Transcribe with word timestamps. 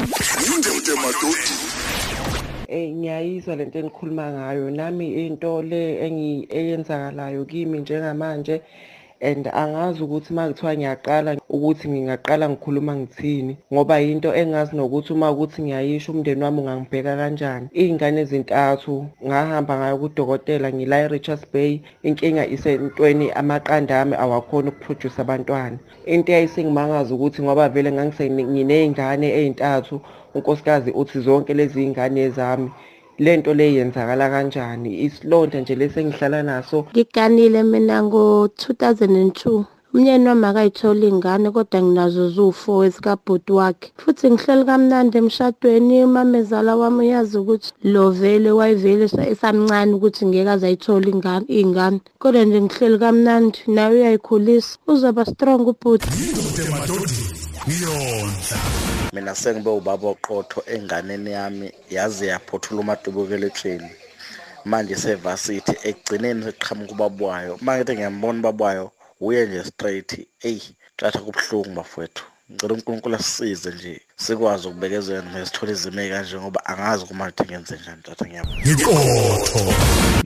yinde 0.00 0.70
ude 0.78 0.94
madodi 1.02 1.52
Eh 2.68 2.94
ngiyayizwa 2.94 3.56
lento 3.56 3.78
enikhuluma 3.78 4.30
ngayo. 4.30 4.70
Nami 4.70 5.26
into 5.26 5.62
le 5.62 6.06
engi 6.06 6.46
eyenzakalayo 6.48 7.44
kimi 7.44 7.78
njengamanje 7.78 8.62
and 9.20 9.46
angazi 9.46 10.02
ukuthi 10.02 10.32
makuthiwa 10.34 10.72
ngiyaqala 10.76 11.30
ukuthi 11.48 11.88
ngingaqala 11.88 12.48
ngikhuluma 12.48 12.92
ngithini 12.96 13.56
ngoba 13.72 14.00
into 14.00 14.30
engazi 14.34 14.72
nokuthi 14.76 15.12
uma 15.12 15.30
ukuthi 15.30 15.62
ngiyayisho 15.62 16.12
umndeni 16.12 16.42
wami 16.44 16.60
ungangibheka 16.60 17.16
kanjani. 17.20 17.66
Iy'ngane 17.80 18.20
ezintathu 18.24 18.94
ngahamba 19.26 19.74
ngayo 19.78 19.96
kudokotela 20.02 20.68
ngila 20.72 20.96
e-Richards 21.04 21.44
Bay 21.52 21.80
inkinga 22.02 22.44
isentweni 22.54 23.26
amaqanda 23.40 24.00
ami 24.02 24.14
awakhoni 24.24 24.68
ukuproduce 24.68 25.20
abantwana. 25.20 25.76
Into 26.06 26.32
eyayisengimangaza 26.32 27.14
ukuthi 27.14 27.42
ngoba 27.42 27.68
vele 27.68 27.90
ngangisenginey'ngane 27.92 29.28
ey'ntathu 29.38 30.00
unkosikazi 30.34 30.90
uthi 31.00 31.20
zonke 31.20 31.54
lezi 31.54 31.82
y'ngane 31.84 32.30
zami 32.30 32.70
lento 33.20 33.54
le 33.54 33.66
yenzakala 33.76 34.26
kanjani? 34.32 34.90
Isilonda 35.04 35.60
nje 35.60 35.74
lesengihlala 35.74 36.42
naso. 36.42 36.86
Ngiganile 36.92 37.62
mina 37.62 38.02
ngo-2002 38.02 39.64
umnyeni 39.94 40.28
wami 40.28 40.46
akayitholi 40.46 41.08
ingane 41.08 41.50
kodwa 41.50 41.82
nginazo 41.82 42.30
ziwu-four 42.34 42.86
ezikabhuti 42.86 43.52
wakhe. 43.52 43.92
Futhi 44.00 44.30
ngihleli 44.30 44.64
kamnandi 44.64 45.18
emshadweni 45.18 46.04
umamezala 46.04 46.76
wami 46.80 47.00
uyazi 47.04 47.38
ukuthi 47.38 47.72
lo 47.92 48.10
vele 48.10 48.50
wayevele 48.58 49.04
esamncane 49.32 49.92
ukuthi 49.94 50.22
ngeke 50.26 50.50
aze 50.50 50.66
ayithole 50.66 51.10
ingane. 51.10 51.44
Iy'ngane 51.56 52.00
kodwa 52.22 52.44
nje 52.44 52.60
ngihleli 52.62 52.98
kamnandi 52.98 53.58
naye 53.74 53.94
uyayikhulisa. 53.94 54.78
Uzoba 54.86 55.24
strong 55.26 55.62
ubhuti. 55.72 56.08
Yinde 57.66 57.86
ude 57.86 57.90
madodi 57.90 58.30
ngiyondla 58.30 58.58
mina 59.12 59.34
sengibe 59.34 59.70
ubaba 59.70 60.08
oqotho 60.08 60.60
enganeni 60.66 61.30
yami 61.32 61.72
yaze 61.90 62.26
yaphothula 62.26 62.80
umadubukelethweni 62.80 63.90
manje 64.64 64.96
sevasithi 64.96 65.74
ekugcineni 65.88 66.44
seqhamuka 66.44 66.92
ubabwayo 66.92 67.54
uma 67.60 67.76
ngithi 67.76 67.92
ngiyambona 67.94 68.38
ubabwayo 68.40 68.86
uye 69.20 69.46
nje 69.46 69.64
straight 69.64 70.10
eyi 70.48 70.76
tlatha 70.96 71.20
kubuhlungu 71.20 71.74
bafowethu 71.78 72.24
ngicela 72.50 72.74
unkulunkulu 72.74 73.14
asisize 73.16 73.70
nje 73.74 74.00
sikwazi 74.16 74.68
ukubekezela 74.68 75.22
noma 75.22 75.46
sithole 75.46 75.72
izimo 75.72 76.00
ey'kanje 76.00 76.36
ngoba 76.38 76.60
angazi 76.70 77.02
kuma 77.08 77.26
lithi 77.28 77.44
ngenze 77.44 77.74
njani 77.78 78.02
tata 78.06 78.24
ngiyabona 78.26 78.60
ngiqotho 78.62 79.60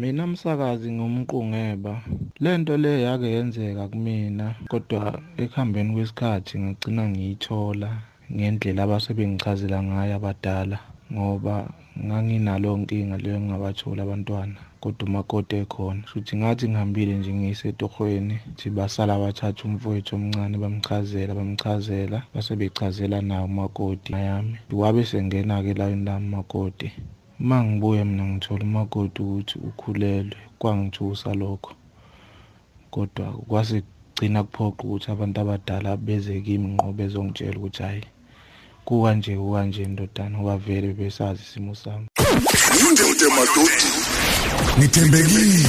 Mina 0.00 0.26
msakazi 0.26 0.92
ngumqungeba. 0.92 2.02
Lento 2.40 2.76
le 2.76 3.02
yake 3.02 3.26
yenzeka 3.34 3.88
kumina 3.88 4.54
kodwa 4.70 5.20
ekuhambeni 5.42 5.92
kwesikhathi 5.94 6.54
ngagcina 6.58 7.02
ngiyithola 7.08 7.90
ngendlela 8.34 8.82
abasebengichazela 8.84 9.78
ngayo 9.82 10.14
abadala 10.16 10.78
ngoba 11.12 11.54
nganginalo 11.98 12.70
nkinga 12.80 13.16
leyo 13.22 13.38
ngingabatholi 13.40 14.00
abantwana 14.02 14.58
kodwa 14.82 15.02
umakoti 15.08 15.54
ekhona. 15.62 16.02
Futhi 16.10 16.32
ngathi 16.36 16.64
ngihambile 16.68 17.12
nje 17.16 17.32
ngiyisetohwenithi 17.34 18.66
basala 18.76 19.12
bathatha 19.22 19.62
umfowethu 19.68 20.12
omncane 20.16 20.56
bamchazela 20.62 21.32
bamchazela 21.38 22.18
base 22.32 22.52
bechazela 22.60 23.18
nawo 23.28 23.46
umakoti 23.52 24.12
yami 24.12 24.56
wabe 24.80 25.02
sengena-ke 25.10 25.72
layini 25.78 26.04
lami 26.06 26.26
umakoti. 26.30 26.88
Uma 27.40 27.56
ngibuye 27.64 28.04
mina 28.04 28.24
ngithola 28.30 28.64
umakoti 28.70 29.18
ukuthi 29.22 29.54
ukhulelwe 29.68 30.38
kwangithusa 30.58 31.30
lokho. 31.40 31.72
Kodwa 32.92 33.26
kwase 33.48 33.76
kugcina 33.82 34.40
kuphoqa 34.44 34.82
ukuthi 34.84 35.08
abantu 35.10 35.36
abadala 35.40 35.90
beze 35.96 36.40
kimi 36.44 36.68
ngqo 36.74 36.92
bezongitshela 36.98 37.58
ukuthi 37.58 37.82
hhayi 37.82 38.04
kukanje 38.90 39.36
kukanje 39.36 39.84
ndodana 39.86 40.38
ngoba 40.38 40.56
vele 40.56 40.88
besazi 40.98 41.40
isimo 41.46 41.74
sami. 41.74 42.06
Yinde 42.78 43.02
ude 43.12 43.26
madodi 43.36 43.88
ngithembekile. 44.78 45.68